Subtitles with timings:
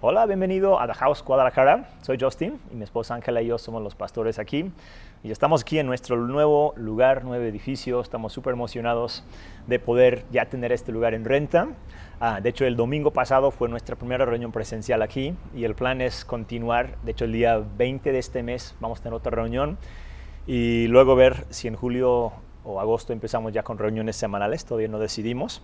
[0.00, 1.88] Hola, bienvenido a The House Guadalajara.
[2.02, 4.70] Soy Justin y mi esposa Ángela y yo somos los pastores aquí.
[5.24, 8.00] Y estamos aquí en nuestro nuevo lugar, nuevo edificio.
[8.00, 9.24] Estamos súper emocionados
[9.66, 11.70] de poder ya tener este lugar en renta.
[12.20, 16.00] Ah, de hecho, el domingo pasado fue nuestra primera reunión presencial aquí y el plan
[16.00, 16.96] es continuar.
[17.02, 19.78] De hecho, el día 20 de este mes vamos a tener otra reunión
[20.46, 22.30] y luego ver si en julio
[22.62, 24.64] o agosto empezamos ya con reuniones semanales.
[24.64, 25.60] Todavía no decidimos,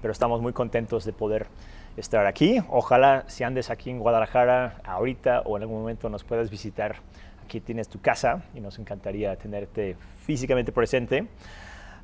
[0.00, 1.48] pero estamos muy contentos de poder
[1.96, 2.60] estar aquí.
[2.68, 6.96] Ojalá si andes aquí en Guadalajara ahorita o en algún momento nos puedas visitar.
[7.44, 11.26] Aquí tienes tu casa y nos encantaría tenerte físicamente presente.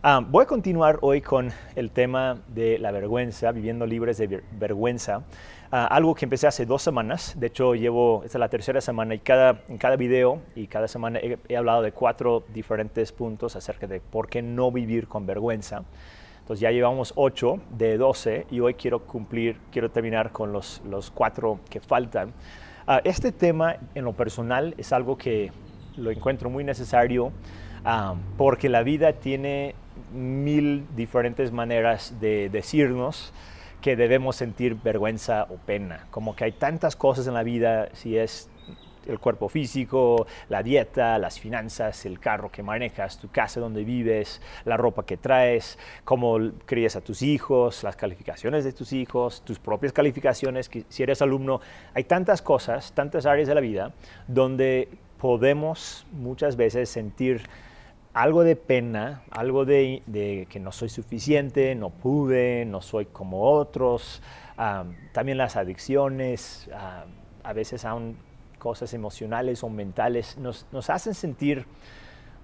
[0.03, 5.25] Ah, voy a continuar hoy con el tema de la vergüenza, viviendo libres de vergüenza.
[5.71, 7.35] Ah, algo que empecé hace dos semanas.
[7.39, 10.89] De hecho, llevo, esta es la tercera semana y cada, en cada video y cada
[10.89, 15.27] semana he, he hablado de cuatro diferentes puntos acerca de por qué no vivir con
[15.27, 15.83] vergüenza.
[16.51, 21.13] Entonces ya llevamos 8 de 12 y hoy quiero cumplir, quiero terminar con los, los
[21.13, 22.31] cuatro que faltan.
[22.89, 25.53] Uh, este tema en lo personal es algo que
[25.97, 29.77] lo encuentro muy necesario uh, porque la vida tiene
[30.13, 33.33] mil diferentes maneras de decirnos
[33.81, 36.09] que debemos sentir vergüenza o pena.
[36.11, 38.51] Como que hay tantas cosas en la vida, si es
[39.07, 44.41] el cuerpo físico, la dieta, las finanzas, el carro que manejas, tu casa donde vives,
[44.65, 49.59] la ropa que traes, cómo crías a tus hijos, las calificaciones de tus hijos, tus
[49.59, 51.61] propias calificaciones, si eres alumno,
[51.95, 53.93] hay tantas cosas, tantas áreas de la vida
[54.27, 57.43] donde podemos muchas veces sentir
[58.13, 60.03] algo de pena, algo de,
[60.49, 64.23] que no soy suficiente, no pude, no soy como otros,
[65.13, 66.69] también las adicciones,
[67.43, 68.17] a veces aún
[68.61, 71.67] cosas emocionales o mentales, nos, hacen sentir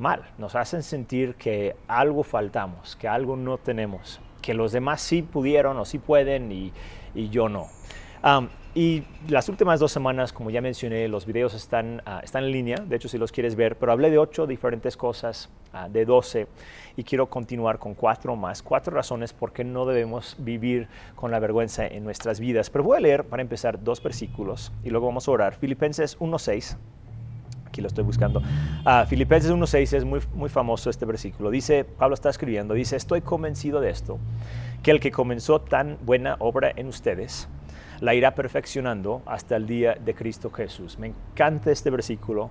[0.01, 5.23] mal, nos hacen sentir que algo faltamos, que algo no tenemos, que los demás sí
[5.23, 6.73] pudieron o sí pueden y,
[7.31, 7.69] yo no.
[8.77, 12.77] Y las últimas dos semanas, como ya mencioné, los videos están, ah, están en línea,
[12.77, 16.47] de hecho si los quieres ver, pero hablé de ocho diferentes cosas, uh, de doce,
[16.95, 21.39] y quiero continuar con cuatro más, cuatro razones por qué no debemos vivir con la
[21.39, 22.69] vergüenza en nuestras vidas.
[22.69, 25.55] Pero voy a leer para empezar dos versículos y luego vamos a orar.
[25.55, 26.77] Filipenses 1.6
[27.65, 28.41] aquí lo estoy buscando.
[28.41, 31.51] Uh, Filipenses 1.6 es muy, muy famoso este versículo.
[31.51, 34.19] Dice, Pablo está escribiendo, dice, estoy convencido de esto,
[34.83, 37.49] que el que comenzó tan buena obra en ustedes,
[38.01, 40.99] la irá perfeccionando hasta el día de Cristo Jesús.
[40.99, 42.51] Me encanta este versículo.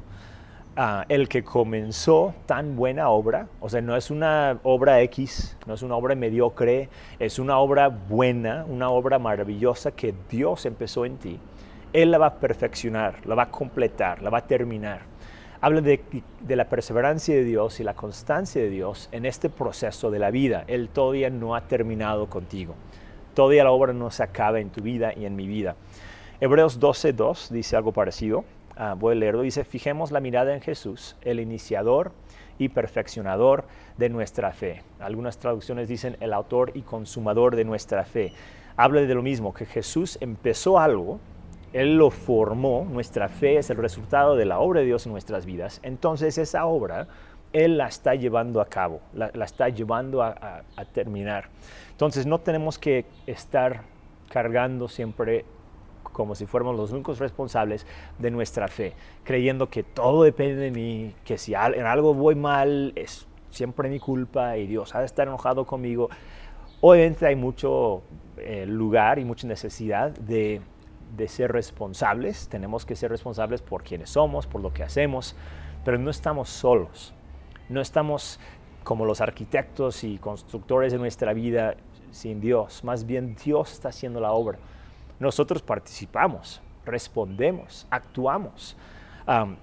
[0.78, 5.73] Ah, el que comenzó tan buena obra, o sea, no es una obra X, no
[5.73, 11.16] es una obra mediocre, es una obra buena, una obra maravillosa que Dios empezó en
[11.16, 11.39] ti.
[11.94, 15.03] Él la va a perfeccionar, la va a completar, la va a terminar.
[15.62, 16.01] Habla de,
[16.41, 20.29] de la perseverancia de Dios y la constancia de Dios en este proceso de la
[20.29, 20.66] vida.
[20.67, 22.75] Él todavía no ha terminado contigo.
[23.35, 25.75] Todavía la obra no se acaba en tu vida y en mi vida.
[26.40, 28.46] Hebreos 12.2 dice algo parecido.
[28.78, 29.41] Ah, voy a leerlo.
[29.41, 32.13] Dice, fijemos la mirada en Jesús, el iniciador
[32.57, 33.66] y perfeccionador
[33.97, 34.84] de nuestra fe.
[35.01, 38.31] Algunas traducciones dicen el autor y consumador de nuestra fe.
[38.78, 41.19] Habla de lo mismo, que Jesús empezó algo,
[41.74, 45.45] Él lo formó, nuestra fe es el resultado de la obra de Dios en nuestras
[45.45, 45.81] vidas.
[45.84, 47.09] Entonces esa obra
[47.55, 51.49] Él la está llevando a cabo, la, está llevando a terminar.
[51.91, 53.81] Entonces no tenemos que estar
[54.29, 55.45] cargando siempre
[56.15, 57.85] como si fuéramos los únicos responsables
[58.19, 58.94] de nuestra fe,
[59.25, 63.99] creyendo que todo depende de mí, que si en algo voy mal es siempre mi
[63.99, 66.09] culpa y Dios ha de estar enojado conmigo.
[66.79, 68.01] Obviamente hay mucho
[68.38, 70.61] eh, lugar y mucha necesidad de,
[71.17, 75.35] de ser responsables, tenemos que ser responsables por quienes somos, por lo que hacemos,
[75.83, 77.13] pero no estamos solos,
[77.69, 78.39] no estamos
[78.83, 81.75] como los arquitectos y constructores de nuestra vida
[82.11, 82.83] sin Dios.
[82.83, 84.57] Más bien Dios está haciendo la obra.
[85.19, 88.77] Nosotros participamos, respondemos, actuamos.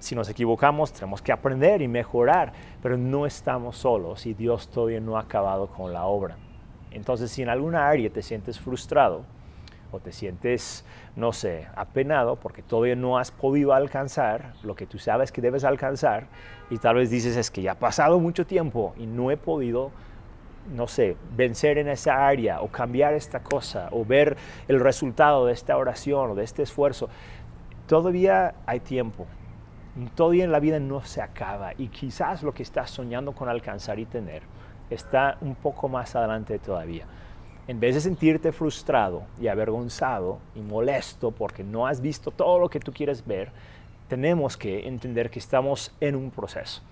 [0.00, 2.52] si nos equivocamos, tenemos que aprender y mejorar,
[2.82, 6.36] pero no estamos solos y Dios todavía no ha acabado con la obra.
[6.90, 9.24] Entonces, si en alguna área te sientes frustrado
[9.92, 14.98] o te sientes, no sé, apenado porque todavía no has podido alcanzar lo que tú
[14.98, 16.26] sabes que debes alcanzar
[16.70, 19.92] y tal vez dices es que ya ha pasado mucho tiempo y no he podido
[20.74, 24.36] no sé, vencer en esa área o cambiar esta cosa o ver
[24.68, 27.08] el resultado de esta oración o de este esfuerzo,
[27.86, 29.26] todavía hay tiempo.
[30.14, 33.98] Todavía en la vida no se acaba y quizás lo que estás soñando con alcanzar
[33.98, 34.42] y tener
[34.88, 37.06] está un poco más adelante todavía.
[37.68, 42.68] En vez de sentirte frustrado y avergonzado y molesto porque no has visto todo lo
[42.68, 43.52] que tú quieres ver,
[44.08, 46.82] tenemos que entender que estamos en un proceso.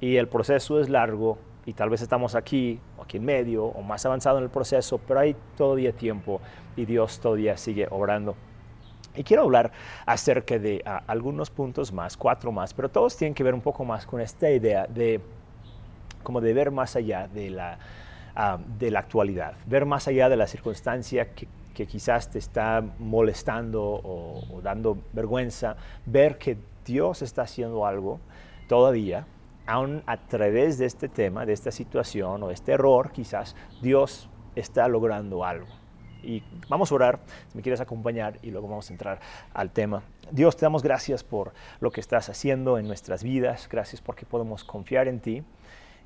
[0.00, 3.82] Y el proceso es largo y tal vez estamos aquí o aquí en medio o
[3.82, 6.40] más avanzado en el proceso, pero hay todavía tiempo
[6.74, 8.34] y Dios todavía sigue obrando.
[9.14, 9.70] Y quiero hablar
[10.06, 14.06] acerca de algunos puntos más, cuatro más, pero todos tienen que ver un poco más
[14.06, 15.20] con esta idea de
[16.24, 17.78] como de ver más allá de la,
[18.78, 23.82] de la actualidad, ver más allá de la circunstancia que, que quizás te está molestando
[23.82, 25.76] o, dando vergüenza,
[26.06, 28.20] ver que Dios está haciendo algo
[28.68, 29.26] todavía,
[29.66, 34.88] aún a través de este tema, de esta situación o este error, quizás Dios está
[34.88, 35.68] logrando algo.
[36.22, 39.20] Y vamos a orar, si me quieres acompañar, y luego vamos a entrar
[39.54, 40.02] al tema.
[40.30, 44.64] Dios, te damos gracias por lo que estás haciendo en nuestras vidas, gracias porque podemos
[44.64, 45.42] confiar en ti.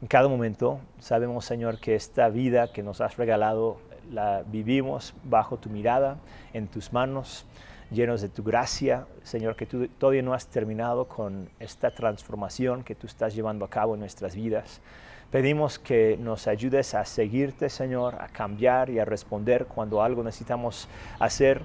[0.02, 3.78] En cada momento sabemos, Señor, que esta vida que nos has regalado
[4.10, 6.18] la vivimos bajo tu mirada,
[6.52, 7.46] en tus manos,
[7.90, 9.06] llenos de tu gracia.
[9.22, 13.70] Señor, que tú todavía no has terminado con esta transformación que tú estás llevando a
[13.70, 14.80] cabo en nuestras vidas.
[15.30, 20.88] Pedimos que nos ayudes a seguirte, Señor, a cambiar y a responder cuando algo necesitamos
[21.18, 21.62] hacer.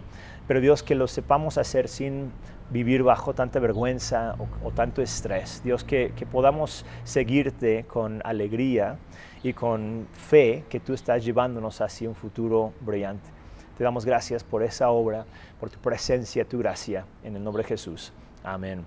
[0.48, 2.32] Pero Dios, que lo sepamos hacer sin
[2.70, 5.62] vivir bajo tanta vergüenza o, tanto estrés.
[5.64, 8.98] Dios, que, que podamos seguirte con alegría
[9.44, 13.30] y con fe que tú estás llevándonos hacia un futuro brillante.
[13.78, 15.26] Te damos gracias por esa obra,
[15.60, 18.12] por tu presencia, tu gracia, en el nombre de Jesús.
[18.44, 18.86] Amén.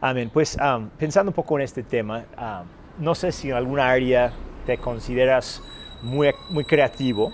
[0.00, 0.30] Amén.
[0.32, 0.58] Pues
[0.98, 2.24] pensando un poco en este tema,
[2.98, 4.32] no sé si en alguna área
[4.66, 5.62] te consideras
[6.02, 7.32] muy, muy creativo.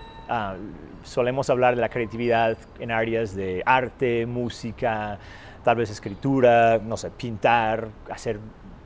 [1.03, 5.19] Solemos hablar de la creatividad en áreas de arte, música,
[5.65, 8.39] tal vez escritura, no sé, pintar, hacer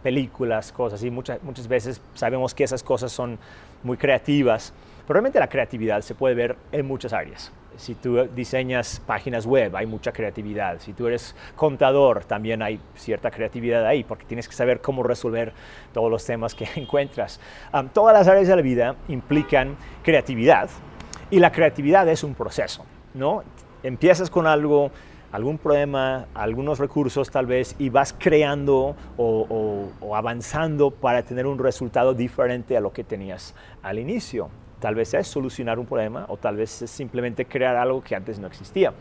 [0.03, 1.11] películas, cosas así.
[1.11, 3.39] Muchas, muchas veces sabemos que esas cosas son
[3.83, 4.73] muy creativas,
[5.07, 7.53] pero realmente la creatividad se puede ver en muchas áreas.
[7.77, 10.79] Si tú diseñas páginas web, hay mucha creatividad.
[10.81, 15.53] Si tú eres contador, también hay cierta creatividad ahí, porque tienes que saber cómo resolver
[15.93, 17.41] todos los temas que encuentras.
[17.93, 20.69] todas las áreas de la vida implican creatividad
[21.33, 22.85] y la creatividad es un proceso,
[23.15, 23.43] ¿no?
[23.83, 24.91] Empiezas con algo,
[25.33, 32.13] algún problema, algunos recursos tal vez, y vas creando o, avanzando para tener un resultado
[32.13, 34.51] diferente a lo que tenías al inicio.
[34.79, 38.39] Tal vez es solucionar un problema o tal vez es simplemente crear algo que antes
[38.39, 38.93] no existía.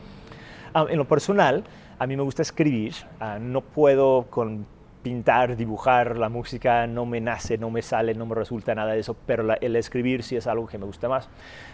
[0.74, 1.66] Ah, en lo personal,
[2.00, 4.66] a mí me gusta escribir, ah, no puedo con
[5.02, 9.00] pintar, dibujar, la música no me nace, no me sale, no me resulta nada de
[9.00, 11.30] eso, pero el escribir sí es algo que me gusta más.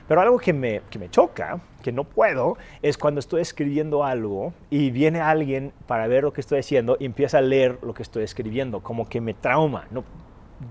[0.07, 4.53] Pero algo que me, que me choca, que no puedo, es cuando estoy escribiendo algo
[4.69, 8.03] y viene alguien para ver lo que estoy haciendo y empieza a leer lo que
[8.03, 10.03] estoy escribiendo, como que me trauma, no,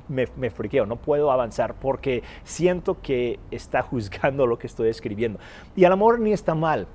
[0.09, 5.39] me, me friqueo, no puedo avanzar porque siento que está juzgando lo que estoy escribiendo.
[5.75, 6.87] Y al amor ni está mal,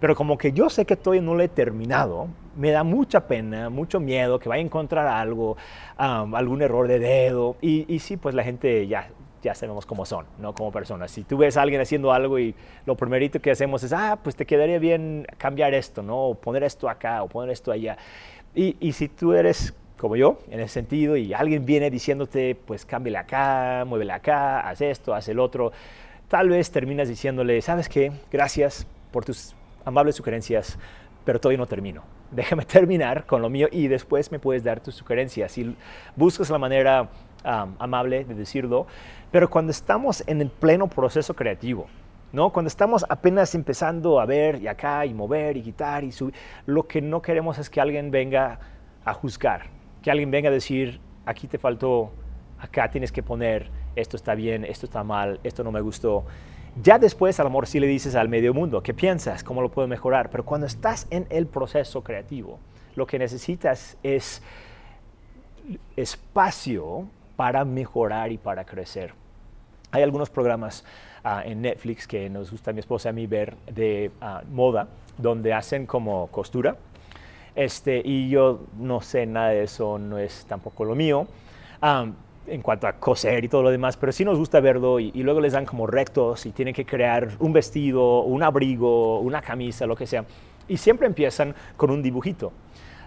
[0.00, 3.70] pero como que yo sé que todavía no lo he terminado, me da mucha pena,
[3.70, 5.56] mucho miedo que vaya a encontrar algo,
[5.96, 7.56] algún error de dedo.
[7.60, 9.08] Y, y, sí, pues la gente ya,
[9.42, 10.54] ya sabemos cómo son, ¿no?
[10.54, 11.10] Como personas.
[11.10, 12.54] Si tú ves a alguien haciendo algo y
[12.86, 16.28] lo primerito que hacemos es, ah, pues te quedaría bien cambiar esto, ¿no?
[16.28, 17.96] O poner esto acá o poner esto allá.
[18.54, 22.84] Y, y si tú eres como yo, en ese sentido, y alguien viene diciéndote, pues
[22.84, 25.72] cámbiale acá, muévele acá, haz esto, haz el otro,
[26.28, 28.12] tal vez terminas diciéndole, ¿sabes qué?
[28.30, 29.54] Gracias por tus
[29.84, 30.78] amables sugerencias,
[31.24, 32.02] pero todavía no termino.
[32.30, 35.52] Déjame terminar con lo mío y después me puedes dar tus sugerencias.
[35.52, 35.76] Si
[36.16, 37.08] buscas la manera
[37.44, 38.86] amable de decirlo,
[39.30, 41.86] pero cuando estamos en el pleno proceso creativo,
[42.32, 42.50] ¿no?
[42.50, 46.34] Cuando estamos apenas empezando a ver y acá y mover y quitar y subir,
[46.66, 48.58] lo que no queremos es que alguien venga
[49.04, 49.66] a juzgar,
[50.02, 52.12] que alguien venga a decir, aquí te faltó,
[52.58, 56.24] acá tienes que poner, esto está bien, esto está mal, esto no me gustó.
[56.82, 59.44] Ya después, a lo mejor sí le dices al medio mundo, ¿qué piensas?
[59.44, 60.30] ¿Cómo lo puedo mejorar?
[60.30, 62.58] Pero cuando estás en el proceso creativo,
[62.96, 64.42] lo que necesitas es
[65.96, 69.14] espacio para mejorar y para crecer.
[69.92, 70.84] Hay algunos programas
[71.22, 74.42] ah, en Netflix que nos gusta a mi esposa y a mí ver de ah,
[74.50, 76.76] moda, donde hacen como costura.
[77.54, 81.28] Este, y yo no sé nada de eso, no es tampoco lo mío.
[82.46, 85.40] En cuanto a coser y todo lo demás, pero sí nos gusta verlo y, luego
[85.40, 89.96] les dan como rectos y tienen que crear un vestido, un abrigo, una camisa, lo
[89.96, 90.24] que sea.
[90.68, 92.52] Y siempre empiezan con un dibujito.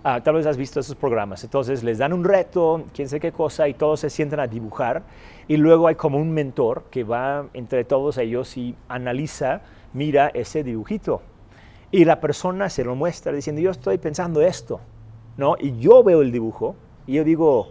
[0.04, 1.44] Ah, tal vez has visto esos programas.
[1.44, 5.04] Entonces les dan un reto, quién sé qué cosa, y todos se sientan a dibujar.
[5.48, 9.62] Y luego hay como un mentor que va entre todos ellos y analiza,
[9.94, 11.22] mira ese dibujito.
[11.92, 14.80] Y la persona se lo muestra diciendo, yo estoy pensando esto,
[15.38, 15.56] ¿no?
[15.60, 16.76] Y yo veo el dibujo
[17.06, 17.70] y yo digo,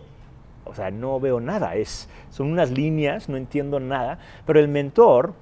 [0.67, 5.35] o sea, no veo nada, es, son unas líneas, no entiendo nada, pero el mentor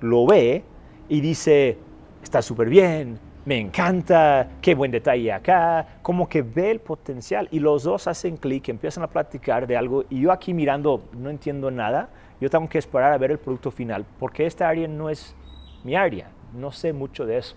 [0.00, 0.64] lo ve
[1.08, 1.78] y dice,
[2.22, 7.60] está súper bien, me encanta, qué buen detalle acá, como que ve el potencial y
[7.60, 11.70] los dos hacen clic, empiezan a platicar de algo y yo aquí mirando no entiendo
[11.70, 15.34] nada, yo tengo que esperar a ver el producto final porque esta área no es
[15.82, 17.56] mi área, no sé mucho de eso.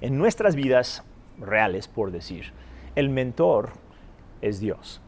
[0.00, 1.04] En nuestras vidas
[1.38, 2.52] reales, por decir,
[2.94, 3.70] el mentor
[4.40, 5.00] es Dios.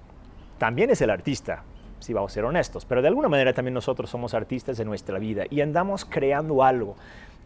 [0.60, 1.62] También es el artista,
[2.00, 5.18] si vamos a ser honestos, pero de alguna manera también nosotros somos artistas de nuestra
[5.18, 6.96] vida y andamos creando algo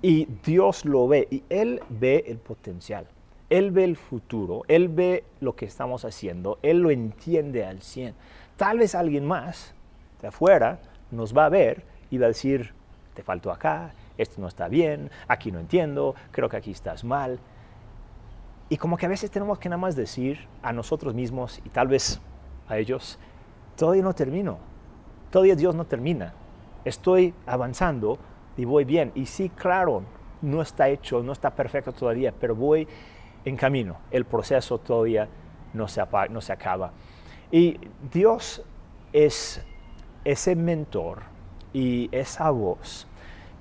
[0.03, 3.07] y Dios lo ve y Él ve el potencial.
[3.51, 8.17] Él ve el futuro, Él ve lo que estamos haciendo, Él lo entiende al 100.
[8.57, 9.77] Tal vez alguien más
[10.21, 10.81] de afuera
[11.13, 12.75] nos va a ver y va a decir,
[13.15, 17.39] te faltó acá, esto no está bien, aquí no entiendo, creo que aquí estás mal.
[18.69, 21.87] Y como que a veces tenemos que nada más decir a nosotros mismos y tal
[21.87, 22.21] vez
[22.69, 23.19] a ellos,
[23.77, 24.59] todavía no termino,
[25.31, 26.35] todavía Dios no termina,
[26.85, 28.19] estoy avanzando
[28.57, 29.13] y voy bien.
[29.15, 30.03] Y sí, claro,
[30.43, 32.87] no está hecho, no está perfecto todavía, pero voy
[33.45, 35.29] en camino, el proceso todavía
[35.73, 36.93] no se, no se acaba.
[37.51, 37.79] Y
[38.13, 38.63] Dios
[39.13, 39.65] es
[40.25, 41.23] ese mentor
[41.73, 43.07] y esa voz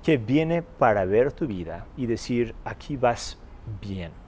[0.02, 3.38] que viene para ver tu vida y decir, aquí vas
[3.80, 4.23] bien.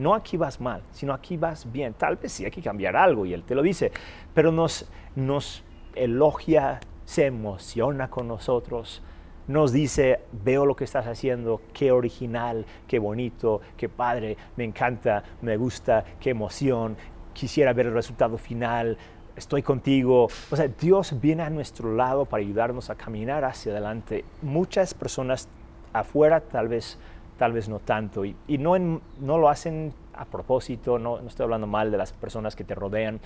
[0.00, 1.92] No aquí vas mal, sino aquí vas bien.
[1.92, 3.92] Tal vez sí hay que cambiar algo y Él te lo dice,
[4.32, 5.62] pero nos, nos
[5.94, 9.02] elogia, se emociona con nosotros,
[9.46, 15.22] nos dice, veo lo que estás haciendo, qué original, qué bonito, qué padre, me encanta,
[15.42, 16.96] me gusta, qué emoción,
[17.34, 18.96] quisiera ver el resultado final,
[19.36, 20.28] estoy contigo.
[20.50, 24.24] O sea, Dios viene a nuestro lado para ayudarnos a caminar hacia adelante.
[24.40, 25.46] Muchas personas
[25.92, 26.98] afuera tal vez,
[27.40, 31.66] tal vez no tanto, y, no, no lo hacen a propósito, no, no estoy hablando
[31.66, 33.18] mal de las personas que te rodean,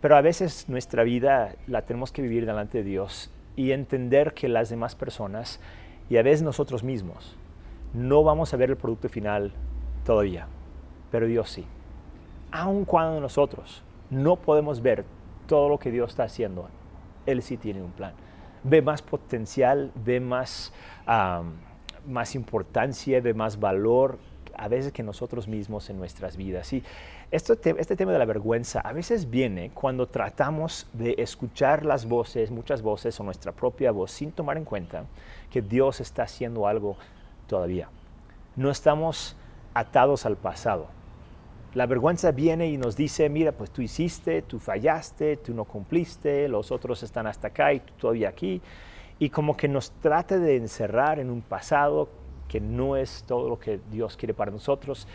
[0.00, 4.48] pero a veces nuestra vida la tenemos que vivir delante de Dios y entender que
[4.48, 5.60] las demás personas
[6.10, 7.36] y a veces nosotros mismos
[7.92, 9.52] no vamos a ver el producto final
[10.04, 10.48] todavía,
[11.12, 11.64] pero Dios sí.
[12.50, 15.04] Aun cuando nosotros no podemos ver
[15.46, 16.68] todo lo que Dios está haciendo,
[17.24, 18.14] Él sí tiene un plan.
[18.64, 20.72] Ve más potencial, ve más,
[22.06, 24.18] más importancia, ve más valor
[24.56, 26.72] a veces que nosotros mismos en nuestras vidas.
[26.72, 26.82] Y
[27.30, 32.50] este, este tema de la vergüenza a veces viene cuando tratamos de escuchar las voces,
[32.50, 35.04] muchas voces o nuestra propia voz, sin tomar en cuenta
[35.50, 36.96] que Dios está haciendo algo
[37.46, 37.88] todavía.
[38.56, 39.36] No estamos
[39.74, 40.86] atados al pasado.
[41.74, 46.48] La vergüenza viene y nos dice, mira, pues tú hiciste, tú fallaste, tú no cumpliste,
[46.48, 48.62] los otros están hasta acá y tú todavía aquí.
[49.24, 52.10] Y como que nos trata de encerrar en un pasado
[52.46, 55.08] que no es todo lo que Dios quiere para nosotros.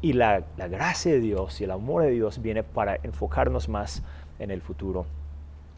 [0.00, 4.02] Y la, gracia de Dios y el amor de Dios viene para enfocarnos más
[4.38, 5.04] en el futuro.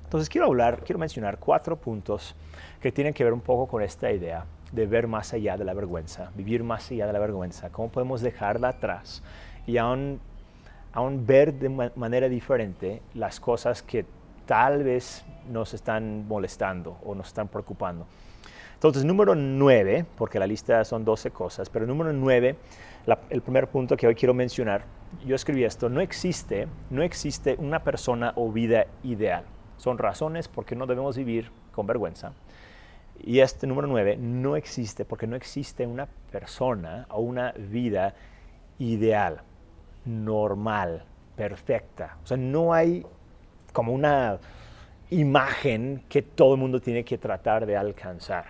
[0.04, 2.36] Entonces quiero hablar, quiero mencionar cuatro puntos
[2.80, 5.74] que tienen que ver un poco con esta idea de ver más allá de la
[5.74, 9.20] vergüenza, vivir más allá de la vergüenza, cómo podemos dejarla atrás
[9.66, 10.20] y aún,
[10.92, 14.06] aún ver de manera diferente las cosas que
[14.46, 18.06] tal vez nos están molestando o nos están preocupando.
[18.74, 22.56] Entonces, número 9, porque la lista son 12 cosas, pero número 9,
[23.30, 24.84] el primer punto que hoy quiero mencionar,
[25.24, 29.44] yo escribí esto, no existe, no existe una persona o vida ideal.
[29.76, 32.32] Son razones por qué no debemos vivir con vergüenza.
[33.22, 38.14] Y este número 9 no existe porque no existe una persona o una vida
[38.78, 39.40] ideal,
[40.04, 41.04] normal,
[41.36, 42.18] perfecta.
[42.22, 43.06] O sea, no hay
[43.74, 44.38] como una
[45.10, 48.46] imagen que todo el mundo tiene que tratar de alcanzar.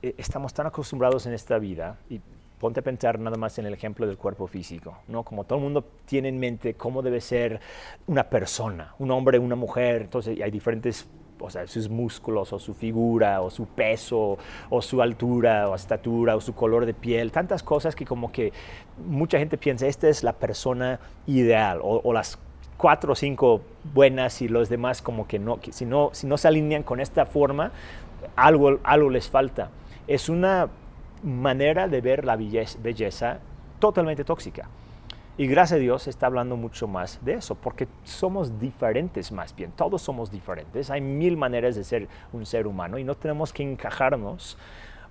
[0.00, 2.20] E, estamos tan acostumbrados en esta vida y
[2.58, 5.24] ponte a pensar nada más en el ejemplo del cuerpo físico, ¿no?
[5.24, 7.60] Como todo el mundo tiene en mente cómo debe ser
[8.06, 11.08] una persona, un hombre, una mujer, entonces hay diferentes,
[11.40, 14.38] o sea, sus músculos o su figura o su peso
[14.70, 18.52] o su altura o estatura o su color de piel, tantas cosas que como que
[19.04, 22.38] mucha gente piensa, esta es la persona ideal o, o las
[22.84, 23.62] cuatro o cinco
[23.94, 27.00] buenas y los demás como que no, que si no, si no se alinean con
[27.00, 27.72] esta forma,
[28.36, 29.70] algo, algo les falta.
[30.06, 30.68] Es una
[31.22, 33.38] manera de ver la belleza,
[33.78, 34.68] totalmente tóxica.
[35.38, 39.72] Y gracias a Dios está hablando mucho más de eso, porque somos diferentes más bien,
[39.74, 43.62] todos somos diferentes, hay mil maneras de ser un ser humano y no tenemos que
[43.62, 44.58] encajarnos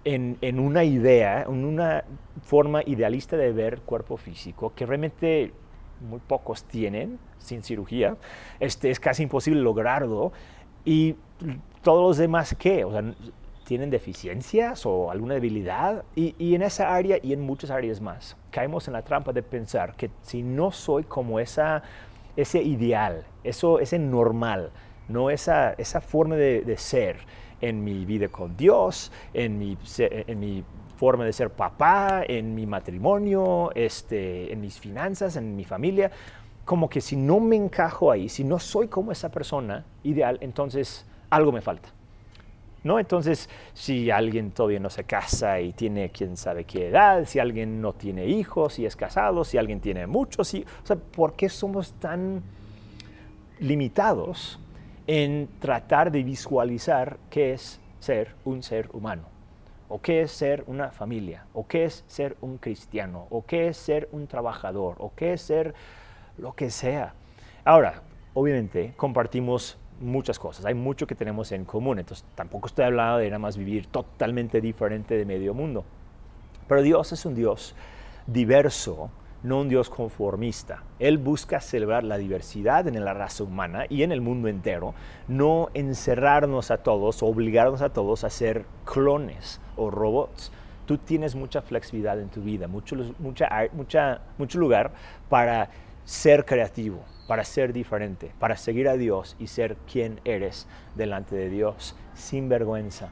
[0.05, 2.03] en, en una idea, en una
[2.43, 5.53] forma idealista de ver cuerpo físico que realmente
[6.01, 8.17] muy pocos tienen sin cirugía,
[8.59, 10.31] este, es casi imposible lograrlo
[10.85, 11.15] y
[11.81, 12.85] todos los demás, ¿qué?
[13.65, 18.35] Tienen deficiencias o alguna debilidad y, y, en esa área y en muchas áreas más.
[18.51, 21.83] Caemos en la trampa de pensar que si no soy como esa,
[22.35, 24.71] ese ideal, eso, ese normal,
[25.07, 27.17] no esa, esa forma de, de ser
[27.61, 30.63] en mi vida con Dios, en mi, en mi
[31.03, 36.09] forma de ser papá, en mi matrimonio, este, en mis finanzas, en mi familia,
[36.63, 41.05] como que si no me encajo ahí, si no soy como esa persona ideal, entonces
[41.29, 41.89] algo me falta.
[42.85, 42.99] ¿no?
[42.99, 47.81] Entonces, si alguien todavía no se casa y tiene quién sabe qué edad, si alguien
[47.81, 52.41] no tiene hijos y es casado, si alguien tiene muchos, sea, ¿por qué somos tan
[53.59, 54.57] limitados
[55.05, 59.32] en tratar de visualizar qué es ser un ser humano?
[59.95, 61.45] ¿O qué es ser una familia?
[61.53, 63.27] ¿O qué es ser un cristiano?
[63.29, 64.95] ¿O qué es ser un trabajador?
[64.97, 65.75] ¿O qué es ser
[66.39, 67.13] lo que sea?
[67.63, 68.01] Ahora,
[68.33, 73.27] obviamente, compartimos muchas cosas, hay mucho que tenemos en común, entonces tampoco estoy hablando de
[73.27, 75.85] nada más vivir totalmente diferente de medio mundo.
[76.67, 77.75] Pero Dios es un Dios
[78.25, 79.11] diverso,
[79.43, 80.83] no un Dios conformista.
[80.99, 84.95] Él busca celebrar la diversidad en la raza humana y en el mundo entero,
[85.27, 90.51] no encerrarnos a todos, obligarnos a todos a ser clones o robots.
[90.85, 94.91] Tú tienes mucha flexibilidad en tu vida, mucho, mucha, mucha, mucho lugar
[95.29, 95.69] para
[96.05, 101.49] ser creativo, para ser diferente, para seguir a Dios y ser quien eres delante de
[101.49, 103.09] Dios, sin vergüenza,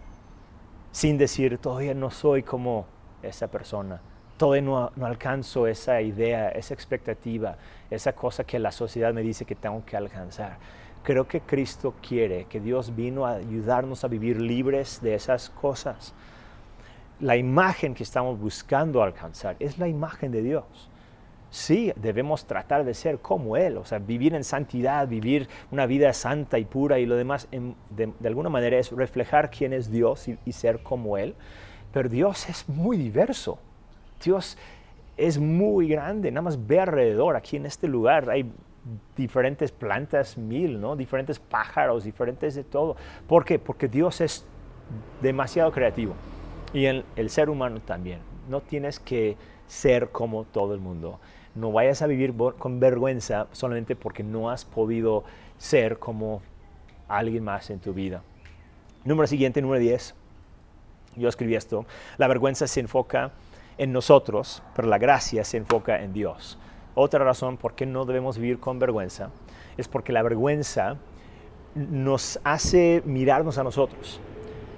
[0.91, 2.85] sin decir, todavía no soy como
[3.23, 4.01] esa persona,
[4.41, 7.57] todavía no, alcanzo esa idea, esa expectativa,
[7.91, 10.57] esa cosa que la sociedad me dice que tengo que alcanzar.
[11.03, 16.15] Creo que Cristo quiere, que Dios vino a ayudarnos a vivir libres de esas cosas.
[17.19, 20.89] La imagen que estamos buscando alcanzar es la imagen de Dios
[21.51, 26.13] sí, debemos tratar de ser como Él, o sea, vivir en santidad, vivir una vida
[26.13, 30.51] santa y pura y lo demás, de, alguna manera es reflejar quién es Dios y,
[30.53, 31.35] ser como Él,
[31.91, 33.59] pero Dios es muy diverso,
[34.23, 34.57] Dios
[35.17, 38.51] es muy grande, nada más ve alrededor, aquí en este lugar hay
[39.15, 40.95] diferentes plantas mil, ¿no?
[40.95, 42.95] diferentes pájaros, diferentes de todo.
[43.27, 43.59] ¿Por qué?
[43.59, 44.45] Porque Dios es
[45.21, 46.15] demasiado creativo
[46.73, 48.19] y el, ser humano también.
[48.49, 49.37] No tienes que
[49.67, 51.19] ser como todo el mundo.
[51.53, 55.23] No vayas a vivir con vergüenza solamente porque no has podido
[55.57, 56.41] ser como
[57.07, 58.23] alguien más en tu vida.
[59.03, 60.15] Número siguiente, número 10.
[61.17, 61.85] Yo escribí esto.
[62.17, 63.31] La vergüenza se enfoca
[63.77, 66.57] en nosotros, pero la gracia se enfoca en Dios.
[66.95, 69.29] Otra razón por qué no debemos vivir con vergüenza
[69.77, 70.97] es porque la vergüenza
[71.75, 74.19] nos hace mirarnos a nosotros,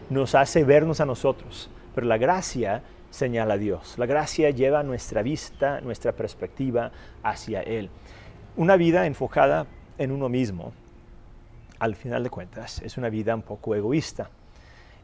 [0.10, 3.96] nos hace vernos a nosotros, pero la gracia señala Dios.
[3.98, 6.92] La gracia lleva nuestra vista, nuestra perspectiva
[7.22, 7.90] hacia Él.
[8.56, 10.74] Una vida enfocada en uno mismo,
[11.80, 14.30] al final de cuentas, es una vida un poco egoísta.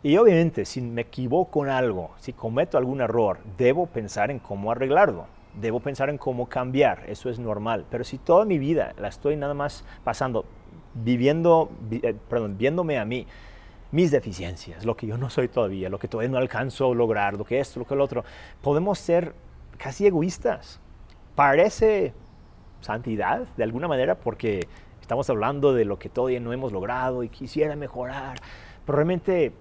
[0.01, 4.71] Y obviamente, si me equivoco en algo, si cometo algún error, debo pensar en cómo
[4.71, 5.27] arreglarlo.
[5.59, 7.85] Debo pensar en cómo cambiar, eso es normal.
[7.89, 10.45] Pero si toda mi vida la estoy nada más pasando,
[10.93, 13.27] viviendo, eh, perdón, viéndome a mí,
[13.91, 17.33] mis deficiencias, lo que yo no soy todavía, lo que todavía no alcanzo a lograr,
[17.33, 18.23] lo que esto, lo que el otro.
[18.61, 19.33] Podemos ser
[19.77, 20.79] casi egoístas.
[21.35, 22.13] Parece
[22.79, 24.67] santidad de alguna manera porque
[25.01, 28.39] estamos hablando de lo que todavía no hemos logrado y quisiera mejorar,
[28.85, 29.51] pero realmente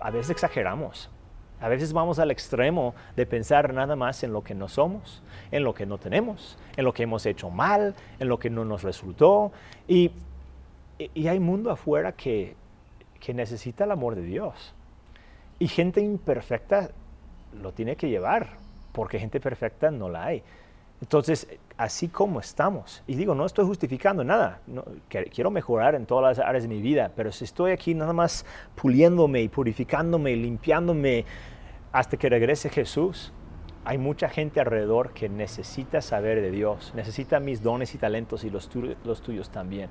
[0.00, 1.10] a veces exageramos.
[1.60, 5.64] A veces vamos al extremo de pensar nada más en lo que no somos, en
[5.64, 8.82] lo que no tenemos, en lo que hemos hecho mal, en lo que no nos
[8.82, 9.52] resultó.
[9.88, 10.10] Y,
[10.98, 12.54] hay mundo afuera que
[13.24, 14.74] que necesita el amor de Dios.
[15.58, 16.90] Y gente imperfecta
[17.54, 18.58] lo tiene que llevar,
[18.92, 20.42] porque gente perfecta no la hay.
[21.04, 24.62] Entonces, así como estamos, y digo, no estoy justificando nada,
[25.30, 28.46] quiero mejorar en todas las áreas de mi vida, pero si estoy aquí nada más
[28.74, 31.26] puliéndome y purificándome y limpiándome
[31.92, 33.34] hasta que regrese Jesús,
[33.84, 38.48] hay mucha gente alrededor que necesita saber de Dios, necesita mis dones y talentos y
[38.48, 38.70] los,
[39.04, 39.90] los tuyos también.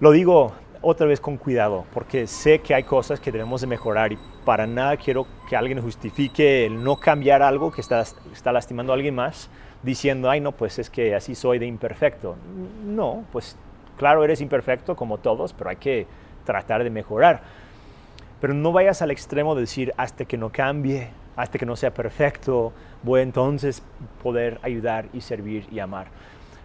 [0.00, 4.12] Lo digo otra vez con cuidado, porque sé que hay cosas que debemos de mejorar
[4.12, 8.92] y para nada quiero que alguien justifique el no cambiar algo que está, está lastimando
[8.92, 9.48] a alguien más
[9.86, 12.36] diciendo, ay no, pues es que así soy de imperfecto.
[12.84, 13.56] No, pues
[13.96, 16.06] claro, eres imperfecto como todos, pero hay que
[16.44, 17.40] tratar de mejorar.
[18.40, 21.94] Pero no vayas al extremo de decir, hasta que no cambie, hasta que no sea
[21.94, 22.72] perfecto,
[23.02, 23.82] voy entonces
[24.22, 26.08] poder ayudar y servir y amar.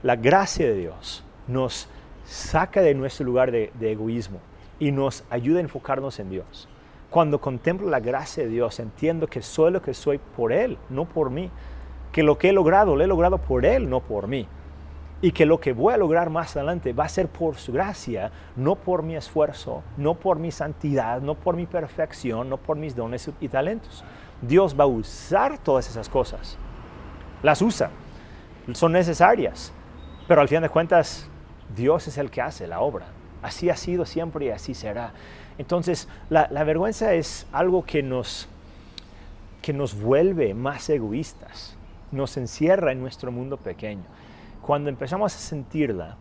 [0.02, 1.88] La gracia de Dios nos
[2.26, 4.40] saca de nuestro lugar de, egoísmo
[4.80, 6.68] y nos ayuda a enfocarnos en Dios.
[7.12, 11.06] Cuando contemplo la gracia de Dios, entiendo que soy lo que soy por Él, no
[11.06, 11.52] por mí.
[12.12, 14.48] Que lo que he logrado, lo he logrado por Él, no por mí.
[15.22, 18.32] Y que lo que voy a lograr más adelante va a ser por su gracia,
[18.56, 22.96] no por mi esfuerzo, no por mi santidad, no por mi perfección, no por mis
[22.96, 24.04] dones y talentos.
[24.42, 26.58] Dios va a usar todas esas cosas.
[27.44, 27.92] Las usa.
[28.74, 29.72] Son necesarias.
[30.28, 31.30] Pero al fin de cuentas,
[31.76, 33.08] Dios es el que hace la obra.
[33.42, 35.14] Así ha sido siempre y así será.
[35.58, 38.48] Entonces, la, vergüenza es algo que nos,
[39.62, 41.76] que nos vuelve más egoístas,
[42.12, 44.04] nos encierra en nuestro mundo pequeño.
[44.62, 46.18] Cuando empezamos a sentirla,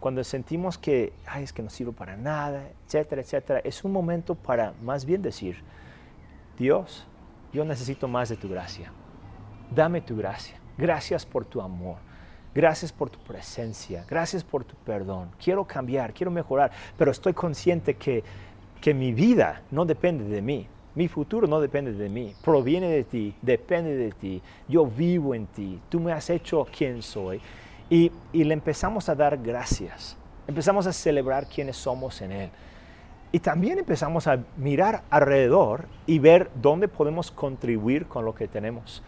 [0.00, 4.34] cuando sentimos que, ay, es que no sirvo para nada, etcétera, etcétera, es un momento
[4.34, 5.62] para más bien decir,
[6.58, 7.06] Dios,
[7.52, 8.92] yo necesito más de tu gracia.
[9.74, 10.56] Dame tu gracia.
[10.78, 11.96] Gracias por tu amor.
[12.54, 14.04] Gracias por tu presencia.
[14.08, 15.30] Gracias por tu perdón.
[15.42, 18.22] Quiero cambiar, quiero mejorar, pero estoy consciente que,
[18.80, 20.68] que mi vida no depende de mí.
[20.94, 24.42] Mi futuro no depende de mí, proviene de ti, depende de ti.
[24.68, 27.40] Yo vivo en ti, tú me has hecho quien soy.
[27.88, 32.50] Y, le empezamos a dar gracias, empezamos a celebrar quienes somos en Él.
[33.32, 39.02] Y también empezamos a mirar alrededor y ver dónde podemos contribuir con lo que tenemos.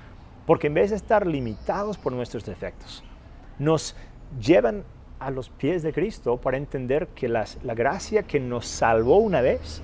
[0.47, 3.05] Porque en vez de estar limitados por nuestros defectos,
[3.59, 3.95] nos
[4.41, 4.85] llevan
[5.19, 7.45] a los pies de Cristo para entender que la
[7.75, 9.83] gracia que nos salvó una vez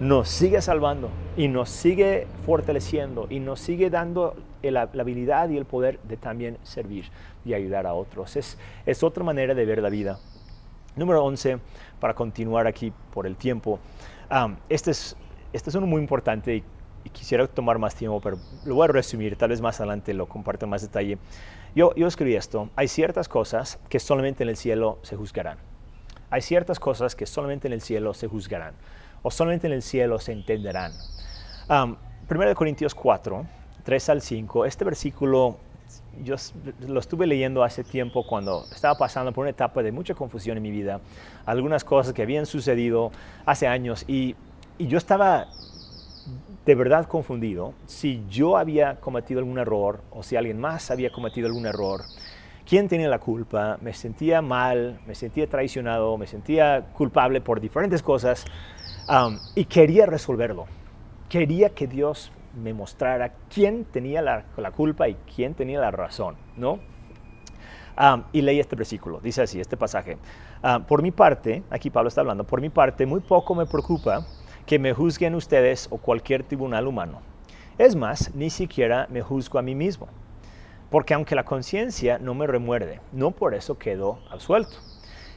[0.00, 5.64] nos sigue salvando y nos sigue fortaleciendo y nos sigue dando la, habilidad y el
[5.64, 7.10] poder de también servir
[7.44, 8.36] y ayudar a otros.
[8.36, 10.18] Es, es otra manera de ver la vida.
[10.94, 11.58] Número 11,
[12.00, 13.80] para continuar aquí por el tiempo.
[14.68, 15.16] este, es,
[15.52, 16.64] este es uno muy importante y,
[17.12, 20.66] quisiera tomar más tiempo, pero lo voy a resumir, tal vez más adelante lo comparto
[20.66, 21.16] en más detalle.
[21.74, 25.56] Yo, yo escribí esto, hay ciertas cosas que solamente en el cielo se juzgarán.
[26.28, 28.74] Hay ciertas cosas que solamente en el cielo se juzgarán
[29.22, 30.92] o solamente en el cielo se entenderán.
[31.68, 33.46] 1 Corintios 4,
[33.84, 35.58] 3 al 5, este versículo
[36.22, 36.34] yo
[36.86, 40.62] lo estuve leyendo hace tiempo cuando estaba pasando por una etapa de mucha confusión en
[40.62, 41.00] mi vida,
[41.46, 43.10] algunas cosas que habían sucedido
[43.46, 44.36] hace años y,
[44.80, 45.48] yo estaba
[46.64, 51.48] de verdad confundido si yo había cometido algún error o si alguien más había cometido
[51.48, 52.02] algún error.
[52.64, 53.76] ¿Quién tenía la culpa?
[53.80, 58.44] Me sentía mal, me sentía traicionado, me sentía culpable por diferentes cosas
[59.54, 60.66] y quería resolverlo.
[61.28, 66.78] Quería que Dios me mostrara quién tenía la, culpa y quién tenía la razón, ¿no?
[68.32, 70.18] y leí este versículo, dice así, este pasaje.
[70.86, 74.24] por mi parte, aquí Pablo está hablando, por mi parte, muy poco me preocupa
[74.66, 77.20] que me juzguen ustedes o cualquier tribunal humano.
[77.78, 80.08] Es más, ni siquiera me juzgo a mí mismo.
[80.90, 84.76] Porque aunque la conciencia no me remuerde, no por eso quedo absuelto.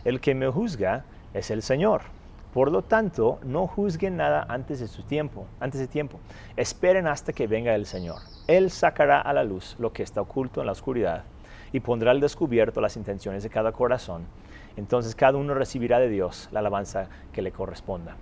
[0.03, 2.01] El que me juzga es el Señor.
[2.53, 6.19] Por lo tanto, no juzguen nada antes de su tiempo, antes de tiempo.
[6.57, 8.17] Esperen hasta que venga el Señor.
[8.47, 11.23] Él sacará a la luz lo que está oculto en la oscuridad
[11.71, 14.25] y pondrá al descubierto las intenciones de cada corazón.
[14.75, 18.17] Entonces cada uno recibirá de Dios la alabanza que le corresponda.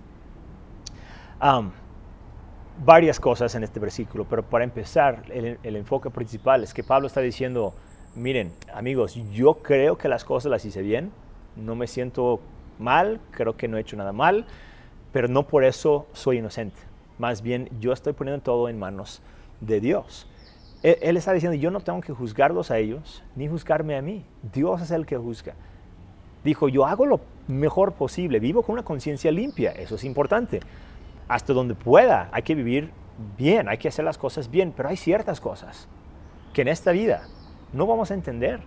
[2.85, 7.07] varias cosas en este versículo, pero para empezar, el, el enfoque principal es que Pablo
[7.07, 7.73] está diciendo,
[8.15, 11.11] miren, amigos, yo creo que las cosas las hice bien,
[11.55, 12.39] no me siento
[12.79, 14.45] mal, creo que no he hecho nada mal,
[15.11, 16.77] pero no por eso soy inocente.
[17.17, 19.21] Más bien yo estoy poniendo todo en manos
[19.61, 20.27] de Dios.
[20.81, 24.23] Él, está diciendo, yo no tengo que juzgarlos a ellos, ni juzgarme a mí.
[24.53, 25.53] Dios es el que juzga.
[26.43, 30.61] Dijo, yo hago lo mejor posible, vivo con una conciencia limpia, eso es importante.
[31.27, 32.91] Hasta donde pueda, hay que vivir
[33.37, 35.89] bien, hay que hacer las cosas bien, pero hay ciertas cosas
[36.53, 37.27] que en esta vida
[37.73, 38.61] no vamos a entender.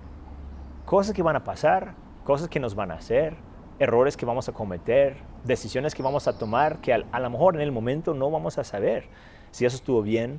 [0.85, 1.95] Cosas que van a pasar,
[2.25, 3.37] cosas que nos van a hacer,
[3.83, 7.63] errores que vamos a cometer, decisiones que vamos a tomar que a, lo mejor en
[7.63, 9.07] el momento no vamos a saber
[9.51, 10.39] si eso estuvo bien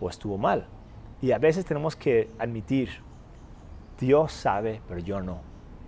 [0.00, 0.66] o estuvo mal.
[1.20, 2.88] Y a veces tenemos que admitir,
[4.00, 5.40] Dios sabe, pero yo no.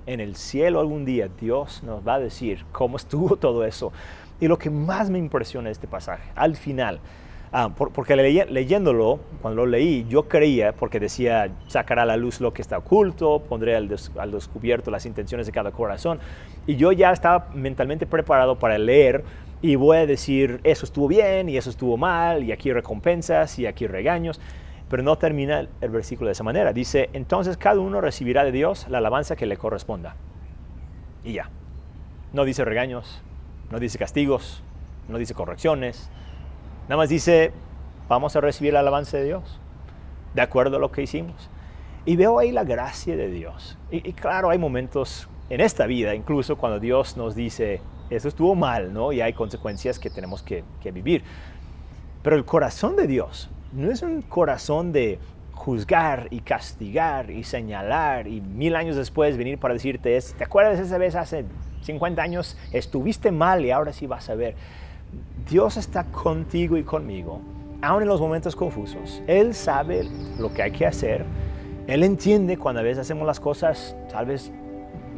[0.05, 3.90] En el cielo algún día Dios nos va a decir cómo estuvo todo eso.
[4.38, 7.00] Y lo que más me impresiona este pasaje, al final,
[7.54, 12.54] Ah, porque leyéndolo, cuando lo leí, yo creía, porque decía, sacará a la luz lo
[12.54, 16.18] que está oculto, pondré al, descubierto las intenciones de cada corazón.
[16.66, 19.22] Y yo ya estaba mentalmente preparado para leer
[19.60, 23.66] y voy a decir, eso estuvo bien y eso estuvo mal, y aquí recompensas y
[23.66, 24.40] aquí regaños.
[24.88, 26.72] Pero no termina el versículo de esa manera.
[26.72, 30.16] Dice, entonces cada uno recibirá de Dios la alabanza que le corresponda.
[31.22, 31.50] Y ya.
[32.32, 33.20] No dice regaños,
[33.70, 34.62] no dice castigos,
[35.06, 36.10] no dice correcciones,
[36.85, 37.53] Nada más dice,
[38.09, 39.61] vamos a recibir la alabanza de Dios,
[40.35, 41.49] de acuerdo a lo que hicimos.
[42.05, 43.79] Y veo ahí la gracia de Dios.
[43.90, 48.92] Y, claro, hay momentos en esta vida, incluso cuando Dios nos dice, eso estuvo mal,
[48.92, 49.12] ¿no?
[49.12, 51.23] Y hay consecuencias que tenemos que, que vivir.
[52.23, 55.18] Pero el corazón de Dios no es un corazón de
[55.53, 60.99] juzgar y castigar y señalar y mil años después venir para decirte, ¿te acuerdas esa
[60.99, 61.45] vez hace
[61.83, 62.59] 50 años?
[62.73, 64.57] Estuviste mal y ahora sí vas a ver.
[65.48, 67.40] Dios está contigo y conmigo,
[67.83, 69.22] aun en los momentos confusos.
[69.27, 70.07] Él sabe
[70.38, 71.25] lo que hay que hacer.
[71.87, 74.53] Él entiende cuando a veces hacemos las cosas tal vez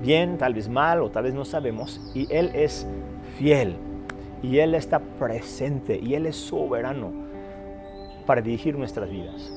[0.01, 2.01] bien, tal vez mal o tal vez no sabemos.
[2.15, 2.87] Y Él es
[3.39, 3.77] fiel.
[4.43, 5.99] Y Él está presente.
[6.03, 7.13] Y Él es soberano
[8.27, 9.53] para dirigir nuestras vidas.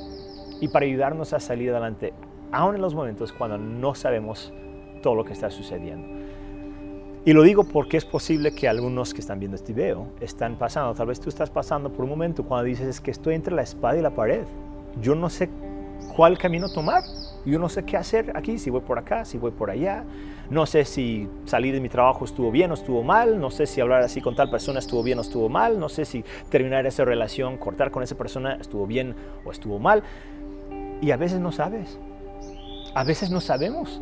[0.59, 2.13] Y para ayudarnos a salir adelante,
[2.51, 4.53] aun en los momentos cuando no sabemos
[5.01, 6.07] todo lo que está sucediendo.
[7.27, 10.93] Y lo digo porque es posible que algunos que están viendo este video están pasando,
[10.93, 13.63] tal vez tú estás pasando por un momento cuando dices es que estoy entre la
[13.63, 14.45] espada y la pared.
[15.01, 15.49] Yo no sé
[16.15, 17.03] cuál camino tomar.
[17.45, 20.05] Yo no sé qué hacer aquí, si voy por acá, si voy por allá.
[20.49, 23.41] No sé si salir de mi trabajo estuvo bien o estuvo mal.
[23.41, 25.81] No sé si hablar así con tal persona estuvo bien o estuvo mal.
[25.81, 30.01] No sé si terminar esa relación, cortar con esa persona estuvo bien o estuvo mal.
[31.01, 31.99] Y a veces no sabes.
[32.95, 34.01] A veces no sabemos.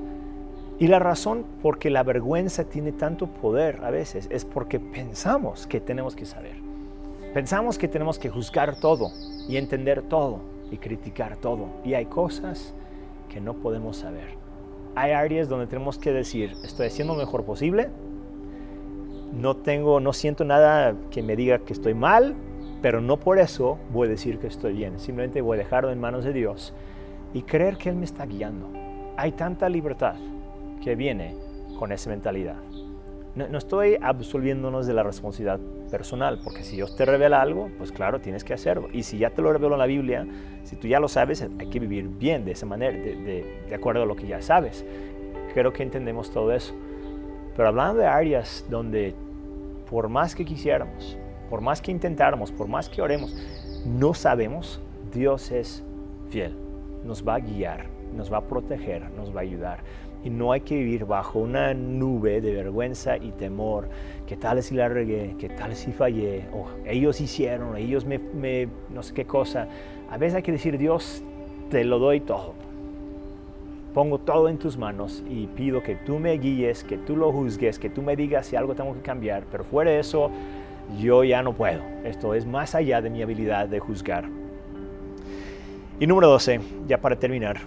[0.78, 5.68] Y la razón por que la vergüenza tiene tanto poder a veces es porque pensamos
[5.68, 6.58] que tenemos que saber.
[7.34, 9.12] Pensamos que tenemos que juzgar todo
[9.48, 11.68] y entender todo y criticar todo.
[11.86, 12.74] Y hay cosas
[13.30, 14.36] que no podemos saber.
[14.96, 17.90] Hay áreas donde tenemos que decir, estoy haciendo lo mejor posible.
[19.34, 22.36] No tengo, no siento nada que me diga que estoy mal,
[22.82, 25.00] pero no por eso voy a decir que estoy bien.
[25.00, 26.74] Simplemente voy a dejarlo en manos de Dios
[27.34, 28.68] y creer que Él me está guiando.
[29.18, 30.16] Hay tanta libertad
[30.84, 31.36] que viene
[31.78, 32.58] con esa mentalidad.
[33.36, 35.60] No, estoy absolviéndonos de la responsabilidad
[35.92, 38.88] personal, porque si Dios te revela algo, pues claro, tienes que hacerlo.
[38.94, 40.26] Y si ya te lo reveló en la Biblia,
[40.64, 44.04] si tú ya lo sabes, hay que vivir bien de esa manera, de, de acuerdo
[44.04, 44.86] a lo que ya sabes.
[45.54, 46.74] Creo que entendemos todo eso.
[47.58, 49.14] Pero hablando de áreas donde
[49.90, 51.18] por más que quisiéramos,
[51.50, 53.36] por más que intentáramos, por más que oremos,
[53.86, 54.82] no sabemos,
[55.14, 55.84] Dios es
[56.30, 56.56] fiel.
[57.04, 57.86] Nos va a guiar,
[58.16, 59.80] nos va a proteger, nos va a ayudar
[60.26, 63.88] y no hay que vivir bajo una nube de vergüenza y temor.
[64.28, 65.36] ¿Qué tal si la regué?
[65.40, 66.46] ¿Qué tal si fallé?
[66.52, 69.68] O ellos hicieron, ellos me, me, no sé qué cosa.
[70.10, 71.24] A veces hay que decir, Dios,
[71.70, 72.56] te lo doy todo.
[73.94, 77.78] Pongo todo en tus manos y pido que tú me guíes, que tú lo juzgues,
[77.78, 79.44] que tú me digas si algo tengo que cambiar.
[79.52, 80.32] Pero fuera de eso,
[81.00, 81.84] yo ya no puedo.
[82.04, 84.26] Esto es más allá de mi habilidad de juzgar.
[86.00, 87.58] Y número 12, ya para terminar,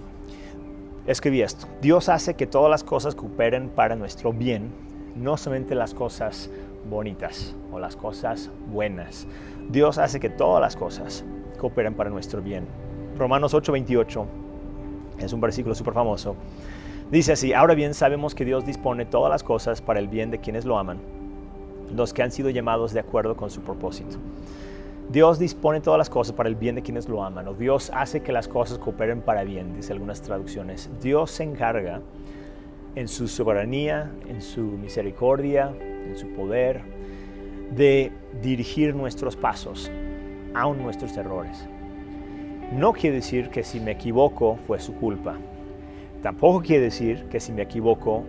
[1.08, 1.66] escribí esto.
[1.80, 4.70] Dios hace que todas las cosas cooperen para nuestro bien,
[5.16, 6.50] no solamente las cosas
[6.88, 9.26] bonitas o las cosas buenas.
[9.70, 11.24] Dios hace que todas las cosas
[11.58, 12.66] cooperen para nuestro bien.
[13.16, 14.26] Romanos 8:28
[15.18, 16.36] es un versículo súper famoso.
[17.10, 20.40] Dice así, ahora bien sabemos que Dios dispone todas las cosas para el bien de
[20.40, 20.98] quienes lo aman,
[21.94, 24.18] los que han sido llamados de acuerdo con su propósito.
[25.10, 28.20] Dios dispone todas las cosas para el bien de quienes lo aman, o Dios hace
[28.20, 30.90] que las cosas cooperen para bien, dice algunas traducciones.
[31.00, 32.02] Dios se encarga
[32.94, 36.82] en su soberanía, en su misericordia, en su poder,
[37.74, 39.90] de dirigir nuestros pasos,
[40.54, 41.66] aun nuestros errores.
[42.72, 45.38] No quiere decir que si me equivoco fue su culpa.
[46.22, 48.24] Tampoco quiere decir que si me equivoco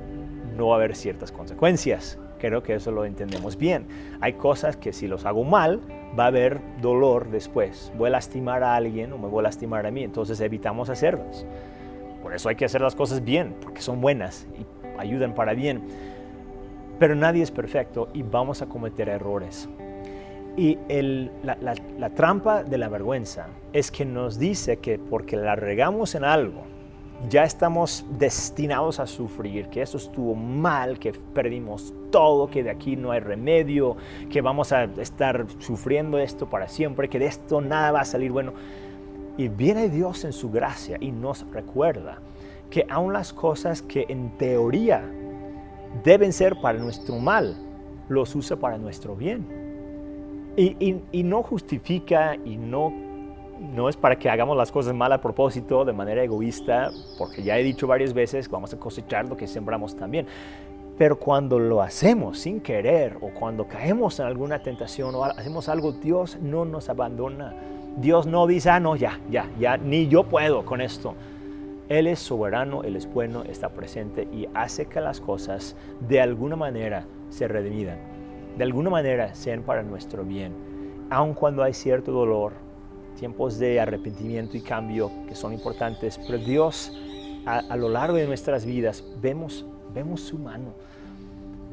[0.55, 2.17] no va a haber ciertas consecuencias.
[2.39, 3.85] Creo que eso lo entendemos bien.
[4.21, 5.81] Hay cosas que si los hago mal,
[6.17, 7.91] va a haber dolor después.
[7.97, 11.45] Voy a lastimar a alguien o me voy a lastimar a mí, entonces evitamos hacerlas.
[12.21, 14.65] Por eso hay que hacer las cosas bien, porque son buenas y
[14.99, 15.81] ayudan para bien.
[16.99, 19.69] Pero nadie es perfecto y vamos a cometer errores.
[20.57, 20.77] Y
[21.43, 21.57] la,
[21.97, 26.63] la trampa de la vergüenza es que nos dice que porque la regamos en algo,
[27.27, 32.95] ya estamos destinados a sufrir, que eso estuvo mal, que perdimos todo, que de aquí
[32.95, 33.97] no hay remedio,
[34.29, 38.31] que vamos a estar sufriendo esto para siempre, que de esto nada va a salir
[38.31, 38.53] bueno.
[39.37, 42.19] Y viene Dios en su gracia y nos recuerda
[42.69, 45.03] que aun las cosas que en teoría
[46.03, 47.55] deben ser para nuestro mal,
[48.07, 49.45] los usa para nuestro bien.
[50.55, 53.08] Y, y no justifica y no
[53.59, 57.57] no es para que hagamos las cosas mal a propósito, de manera egoísta, porque ya
[57.57, 60.25] he dicho varias veces, vamos a cosechar lo que sembramos también.
[60.97, 65.93] Pero cuando lo hacemos sin querer o cuando caemos en alguna tentación o hacemos algo,
[65.93, 67.53] Dios no nos abandona.
[67.97, 71.15] Dios no dice, ah, no, ya, ya, ya, ni yo puedo con esto.
[71.89, 75.75] Él es soberano, Él es bueno, está presente y hace que las cosas
[76.07, 77.97] de alguna manera se redimidan,
[78.57, 80.53] de alguna manera sean para nuestro bien,
[81.09, 82.53] aun cuando hay cierto dolor,
[83.19, 86.91] tiempos de arrepentimiento y cambio que son importantes, pero Dios
[87.45, 90.73] a, lo largo de nuestras vidas vemos, vemos su mano,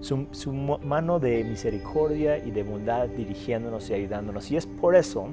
[0.00, 4.50] su, su, mano de misericordia y de bondad dirigiéndonos y ayudándonos.
[4.50, 5.28] Y es por eso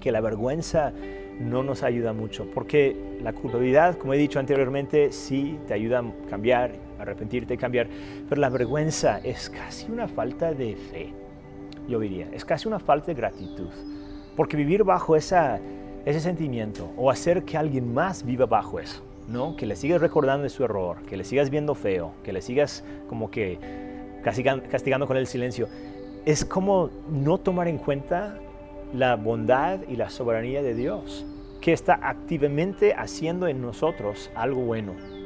[0.00, 0.92] que la vergüenza
[1.40, 6.28] no nos ayuda mucho, porque la culpabilidad, como he dicho anteriormente, sí te ayuda a
[6.28, 7.88] cambiar, arrepentirte y cambiar,
[8.28, 11.12] pero la vergüenza es casi una falta de fe,
[11.88, 13.70] yo diría, es casi una falta de gratitud.
[14.38, 15.60] Porque vivir bajo ese
[16.20, 19.56] sentimiento o hacer que alguien más viva bajo eso, ¿no?
[19.56, 22.84] Que le sigas recordando de su error, que le sigas viendo feo, que le sigas
[23.08, 23.58] como que
[24.22, 25.68] castigando con el silencio,
[26.24, 28.38] es como no tomar en cuenta
[28.94, 31.26] la bondad y la soberanía de Dios,
[31.60, 35.17] que está activamente haciendo en nosotros algo bueno